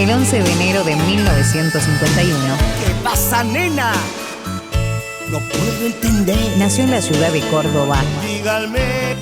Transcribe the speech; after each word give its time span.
El 0.00 0.10
11 0.10 0.42
de 0.42 0.52
enero 0.52 0.82
de 0.82 0.96
1951. 0.96 2.38
¿Qué 2.82 2.94
pasa, 3.04 3.44
nena? 3.44 3.92
No 5.30 5.38
puedo 5.40 5.86
entender. 5.86 6.56
Nació 6.56 6.84
en 6.84 6.92
la 6.92 7.02
ciudad 7.02 7.30
de 7.30 7.42
Córdoba. 7.48 7.98
Díganme, 8.26 9.14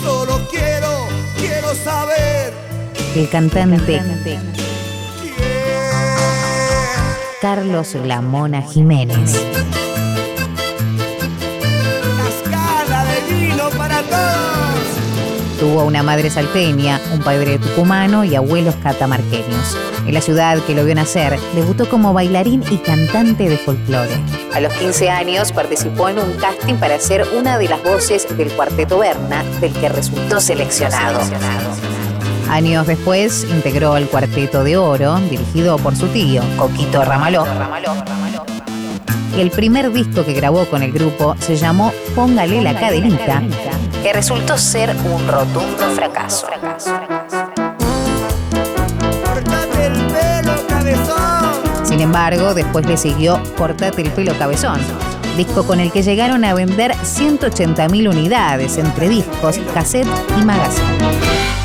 solo 0.00 0.40
quiero, 0.48 1.08
quiero 1.40 1.74
saber. 1.74 2.54
El 3.16 3.28
cantante 3.30 4.00
Carlos 7.40 7.96
Lamona 7.96 8.62
Jiménez. 8.62 9.32
Cascada 12.16 13.04
de 13.06 13.34
vino 13.34 13.68
para 13.70 14.00
todos. 14.02 14.41
Tuvo 15.62 15.84
una 15.84 16.02
madre 16.02 16.28
salteña, 16.28 17.00
un 17.12 17.20
padre 17.20 17.56
tucumano 17.56 18.24
y 18.24 18.34
abuelos 18.34 18.74
catamarqueños. 18.82 19.78
En 20.04 20.12
la 20.12 20.20
ciudad 20.20 20.58
que 20.66 20.74
lo 20.74 20.84
vio 20.84 20.96
nacer, 20.96 21.38
debutó 21.54 21.88
como 21.88 22.12
bailarín 22.12 22.64
y 22.68 22.78
cantante 22.78 23.48
de 23.48 23.56
folclore. 23.56 24.10
A 24.52 24.58
los 24.58 24.72
15 24.72 25.08
años 25.08 25.52
participó 25.52 26.08
en 26.08 26.18
un 26.18 26.32
casting 26.32 26.74
para 26.78 26.98
ser 26.98 27.24
una 27.38 27.58
de 27.58 27.68
las 27.68 27.80
voces 27.84 28.26
del 28.36 28.50
cuarteto 28.50 28.98
Berna, 28.98 29.44
del 29.60 29.72
que 29.72 29.88
resultó 29.88 30.40
seleccionado. 30.40 31.20
Años 32.50 32.88
después 32.88 33.44
integró 33.44 33.96
el 33.96 34.08
Cuarteto 34.08 34.64
de 34.64 34.76
Oro, 34.76 35.14
dirigido 35.30 35.78
por 35.78 35.94
su 35.94 36.08
tío, 36.08 36.42
Coquito 36.56 37.04
Ramaló. 37.04 37.46
El 39.36 39.50
primer 39.50 39.90
disco 39.92 40.24
que 40.24 40.34
grabó 40.34 40.66
con 40.66 40.82
el 40.82 40.92
grupo 40.92 41.34
se 41.38 41.56
llamó 41.56 41.92
Póngale 42.14 42.60
la 42.60 42.78
cadenita, 42.78 43.42
que 44.02 44.12
resultó 44.12 44.58
ser 44.58 44.94
un 45.04 45.26
rotundo 45.26 45.90
fracaso. 45.94 46.48
Cortate 49.24 49.86
el 49.86 49.92
pelo, 49.92 50.52
cabezón. 50.68 51.62
Sin 51.82 52.00
embargo, 52.00 52.52
después 52.52 52.86
le 52.86 52.96
siguió 52.98 53.42
Cortate 53.56 54.02
el 54.02 54.10
pelo 54.10 54.36
cabezón, 54.38 54.80
disco 55.36 55.66
con 55.66 55.80
el 55.80 55.90
que 55.90 56.02
llegaron 56.02 56.44
a 56.44 56.52
vender 56.52 56.92
180.000 56.92 58.10
unidades 58.10 58.76
entre 58.76 59.08
discos, 59.08 59.58
cassette 59.72 60.08
y 60.38 60.44
magazine. 60.44 61.61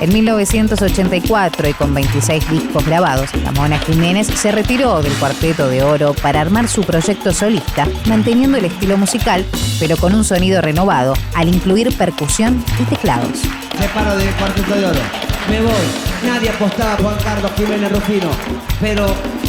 En 0.00 0.12
1984 0.12 1.68
y 1.68 1.72
con 1.72 1.92
26 1.92 2.48
discos 2.50 2.86
grabados, 2.86 3.34
la 3.42 3.50
Mona 3.50 3.78
Jiménez 3.80 4.28
se 4.28 4.52
retiró 4.52 5.02
del 5.02 5.12
Cuarteto 5.14 5.68
de 5.68 5.82
Oro 5.82 6.14
para 6.14 6.40
armar 6.40 6.68
su 6.68 6.82
proyecto 6.82 7.32
solista, 7.32 7.88
manteniendo 8.06 8.58
el 8.58 8.66
estilo 8.66 8.96
musical, 8.96 9.44
pero 9.80 9.96
con 9.96 10.14
un 10.14 10.22
sonido 10.22 10.62
renovado, 10.62 11.14
al 11.34 11.48
incluir 11.48 11.96
percusión 11.98 12.64
y 12.80 12.84
teclados. 12.84 13.42
Me 13.80 13.88
paro 13.88 14.16
del 14.16 14.30
Cuarteto 14.34 14.72
de 14.72 14.86
Oro. 14.86 15.00
Me 15.50 15.60
voy. 15.62 15.72
Nadie 16.24 16.50
apostaba 16.50 16.92
a 16.92 16.96
Juan 16.96 17.16
Carlos 17.24 17.50
Jiménez 17.56 17.90
Rufino. 17.90 18.30
Pero. 18.80 19.06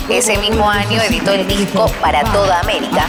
Ese 0.10 0.36
mismo 0.40 0.68
año 0.68 1.00
editó 1.04 1.34
el 1.34 1.48
disco 1.48 1.86
Para 2.02 2.24
Toda 2.24 2.62
América, 2.62 3.06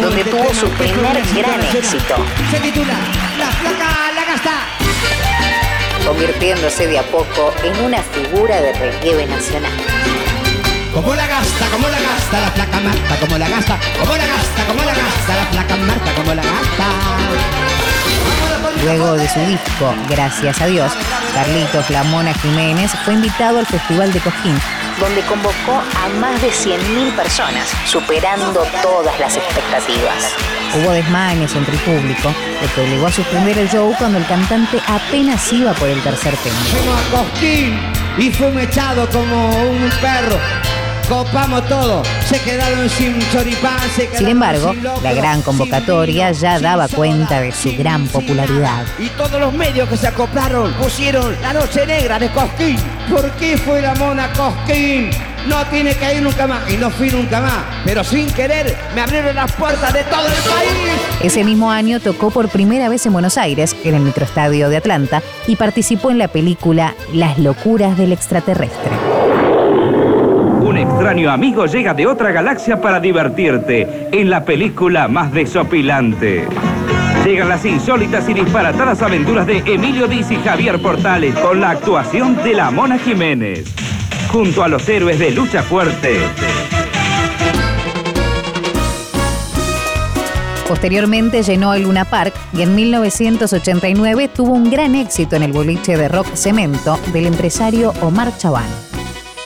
donde 0.00 0.24
tuvo 0.24 0.52
su 0.52 0.68
primer 0.70 1.22
gran 1.36 1.60
éxito. 1.60 2.16
Se 2.50 2.58
titula 2.58 2.94
La 3.38 3.46
gasta 3.46 4.09
convirtiéndose 6.20 6.86
de 6.86 6.98
a 6.98 7.02
poco 7.04 7.50
en 7.64 7.82
una 7.82 8.02
figura 8.02 8.60
de 8.60 8.74
relieve 8.74 9.26
nacional. 9.26 10.09
Como 10.92 11.14
la 11.14 11.26
gasta, 11.26 11.66
como 11.70 11.88
la 11.88 12.00
gasta, 12.00 12.40
la 12.40 12.54
placa 12.54 12.80
Marta, 12.80 13.16
como 13.20 13.38
la 13.38 13.48
gasta, 13.48 13.78
como 13.98 14.16
la 14.16 14.26
gasta, 14.26 14.66
como 14.66 14.82
la 14.82 14.92
gasta, 14.92 15.36
la 15.36 15.50
placa 15.50 15.76
Marta, 15.76 16.14
como 16.14 16.34
la 16.34 16.42
gasta. 16.42 16.86
Luego 18.82 19.14
de 19.14 19.28
su 19.28 19.40
disco, 19.40 19.94
Gracias 20.08 20.60
a 20.60 20.66
Dios, 20.66 20.90
Carlitos 21.34 21.88
Lamona 21.90 22.34
Jiménez 22.34 22.90
fue 23.04 23.14
invitado 23.14 23.60
al 23.60 23.66
Festival 23.66 24.12
de 24.12 24.20
Cojín, 24.20 24.58
donde 24.98 25.20
convocó 25.22 25.80
a 26.02 26.08
más 26.18 26.42
de 26.42 26.48
100.000 26.48 27.14
personas, 27.14 27.68
superando 27.86 28.66
todas 28.82 29.18
las 29.20 29.36
expectativas. 29.36 30.34
Hubo 30.74 30.90
desmanes 30.90 31.54
entre 31.54 31.74
el 31.74 31.80
público, 31.80 32.34
lo 32.60 32.74
que 32.74 32.80
obligó 32.80 33.06
a 33.06 33.12
suspender 33.12 33.58
el 33.58 33.70
show 33.70 33.94
cuando 33.96 34.18
el 34.18 34.26
cantante 34.26 34.80
apenas 34.88 35.52
iba 35.52 35.72
por 35.74 35.88
el 35.88 36.02
tercer 36.02 36.36
tema. 36.38 36.56
Fuimos 36.70 37.00
a 37.00 37.10
Cosquín 37.10 37.78
y 38.18 38.30
fue 38.30 38.62
echado 38.62 39.08
como 39.08 39.50
un 39.56 39.88
perro. 40.00 40.38
Copamos 41.10 41.66
todo, 41.66 42.04
se 42.24 42.38
quedaron 42.38 42.88
sin 42.88 43.18
choripán, 43.32 43.80
se 43.96 44.02
quedaron 44.02 44.18
Sin 44.18 44.28
embargo, 44.28 44.70
sin 44.70 44.84
locro, 44.84 45.02
la 45.02 45.12
gran 45.12 45.42
convocatoria 45.42 46.30
ya 46.30 46.60
daba 46.60 46.86
cuenta 46.86 47.40
de 47.40 47.50
su 47.50 47.76
gran 47.76 48.06
popularidad. 48.06 48.86
Y 48.96 49.08
todos 49.08 49.40
los 49.40 49.52
medios 49.52 49.88
que 49.88 49.96
se 49.96 50.06
acoplaron 50.06 50.72
pusieron 50.74 51.34
la 51.42 51.52
noche 51.52 51.84
negra 51.84 52.16
de 52.20 52.30
Cosquín. 52.30 52.76
¿Por 53.10 53.28
qué 53.32 53.58
fue 53.58 53.82
la 53.82 53.92
mona 53.96 54.32
Cosquín? 54.34 55.10
No 55.48 55.66
tiene 55.66 55.96
que 55.96 56.14
ir 56.14 56.22
nunca 56.22 56.46
más. 56.46 56.70
Y 56.70 56.76
no 56.76 56.88
fui 56.90 57.10
nunca 57.10 57.40
más. 57.40 57.64
Pero 57.84 58.04
sin 58.04 58.30
querer 58.30 58.78
me 58.94 59.00
abrieron 59.00 59.34
las 59.34 59.50
puertas 59.50 59.92
de 59.92 60.04
todo 60.04 60.28
el 60.28 60.32
país. 60.32 60.92
Ese 61.24 61.42
mismo 61.42 61.72
año 61.72 61.98
tocó 61.98 62.30
por 62.30 62.48
primera 62.50 62.88
vez 62.88 63.04
en 63.04 63.12
Buenos 63.12 63.36
Aires, 63.36 63.74
en 63.82 63.96
el 63.96 64.02
microestadio 64.02 64.68
de 64.68 64.76
Atlanta, 64.76 65.22
y 65.48 65.56
participó 65.56 66.12
en 66.12 66.18
la 66.18 66.28
película 66.28 66.94
Las 67.12 67.36
locuras 67.36 67.98
del 67.98 68.12
extraterrestre. 68.12 69.19
Extraño 70.80 71.30
amigo 71.30 71.66
llega 71.66 71.92
de 71.92 72.06
otra 72.06 72.32
galaxia 72.32 72.80
para 72.80 73.00
divertirte 73.00 74.08
en 74.12 74.30
la 74.30 74.46
película 74.46 75.08
más 75.08 75.30
desopilante. 75.30 76.48
Llegan 77.22 77.50
las 77.50 77.66
insólitas 77.66 78.26
y 78.30 78.32
disparatadas 78.32 79.02
aventuras 79.02 79.46
de 79.46 79.58
Emilio 79.58 80.08
Diz 80.08 80.30
y 80.30 80.36
Javier 80.36 80.80
Portales 80.80 81.34
con 81.34 81.60
la 81.60 81.72
actuación 81.72 82.34
de 82.42 82.54
la 82.54 82.70
Mona 82.70 82.96
Jiménez. 82.96 83.74
Junto 84.32 84.64
a 84.64 84.68
los 84.68 84.88
héroes 84.88 85.18
de 85.18 85.32
Lucha 85.32 85.62
Fuerte. 85.62 86.16
Posteriormente 90.66 91.42
llenó 91.42 91.74
el 91.74 91.82
Luna 91.82 92.06
Park 92.06 92.32
y 92.54 92.62
en 92.62 92.74
1989 92.74 94.28
tuvo 94.28 94.54
un 94.54 94.70
gran 94.70 94.94
éxito 94.94 95.36
en 95.36 95.42
el 95.42 95.52
boliche 95.52 95.98
de 95.98 96.08
rock 96.08 96.34
Cemento 96.34 96.98
del 97.12 97.26
empresario 97.26 97.92
Omar 98.00 98.34
Chabán. 98.38 98.89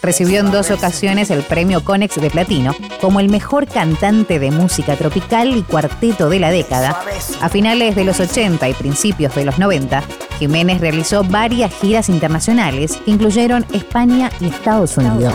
Recibió 0.05 0.41
en 0.41 0.51
dos 0.51 0.71
ocasiones 0.71 1.31
el 1.31 1.43
premio 1.43 1.83
Conex 1.83 2.21
de 2.21 2.29
Platino 2.29 2.77
como 3.01 3.21
el 3.21 3.31
mejor 3.31 3.67
cantante 3.67 4.39
de 4.39 4.51
música 4.51 4.97
tropical 4.97 5.57
y 5.57 5.63
cuarteto 5.63 6.29
de 6.29 6.41
la 6.41 6.51
década. 6.51 7.01
A 7.41 7.49
finales 7.49 7.97
de 7.97 8.05
los 8.05 8.21
80 8.21 8.69
y 8.69 8.75
principios 8.75 9.35
de 9.35 9.47
los 9.47 9.59
90, 9.59 10.03
Jiménez 10.39 10.83
realizó 10.83 11.25
varias 11.25 11.73
giras 11.73 12.11
internacionales 12.11 12.99
que 13.03 13.13
incluyeron 13.13 13.65
España 13.73 14.31
y 14.41 14.49
Estados 14.49 14.99
Unidos. 14.99 15.33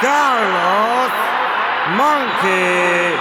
Carlos 0.00 1.12
Monkey. 1.96 3.14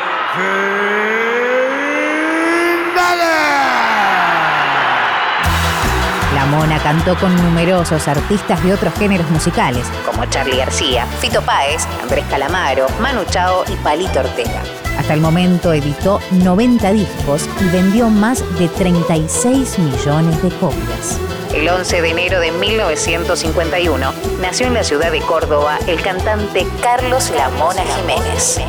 La 6.33 6.45
Mona 6.45 6.77
cantó 6.79 7.15
con 7.15 7.35
numerosos 7.35 8.07
artistas 8.07 8.61
de 8.63 8.73
otros 8.73 8.93
géneros 8.95 9.29
musicales, 9.29 9.87
como 10.05 10.25
Charlie 10.25 10.57
García, 10.57 11.05
Fito 11.19 11.41
Páez, 11.41 11.87
Andrés 12.01 12.25
Calamaro, 12.29 12.87
Manu 12.99 13.23
Chao 13.29 13.63
y 13.71 13.75
Palito 13.77 14.19
Ortega. 14.19 14.61
Hasta 14.97 15.13
el 15.13 15.21
momento 15.21 15.71
editó 15.71 16.19
90 16.31 16.91
discos 16.91 17.47
y 17.61 17.69
vendió 17.69 18.09
más 18.09 18.43
de 18.59 18.67
36 18.67 19.79
millones 19.79 20.43
de 20.43 20.49
copias. 20.57 21.19
El 21.57 21.67
11 21.67 22.03
de 22.03 22.09
enero 22.11 22.39
de 22.39 22.51
1951 22.51 24.13
nació 24.39 24.67
en 24.67 24.75
la 24.75 24.83
ciudad 24.83 25.11
de 25.11 25.21
Córdoba 25.21 25.79
el 25.87 25.99
cantante 26.03 26.67
Carlos 26.83 27.31
La 27.35 27.49
Mona 27.49 27.81
Jiménez. 27.81 28.59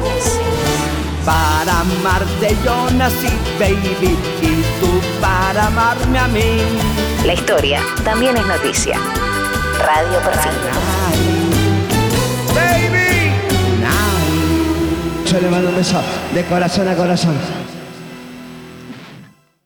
Para 1.22 1.80
amarte 1.80 2.56
yo 2.64 2.90
nací, 2.92 3.28
baby, 3.60 4.16
y 4.40 4.62
tú 4.80 5.02
para 5.20 5.66
amarme 5.66 6.18
a 6.18 6.28
mí. 6.28 6.62
La 7.26 7.34
historia 7.34 7.82
también 8.04 8.38
es 8.38 8.46
noticia. 8.46 8.96
Radio 9.80 10.18
Perfil. 10.24 10.52
Baby. 12.54 13.34
Yo 15.30 15.40
le 15.40 15.50
mando 15.50 15.68
un 15.68 15.76
beso 15.76 16.00
de 16.32 16.42
corazón 16.46 16.88
a 16.88 16.94
corazón. 16.96 17.36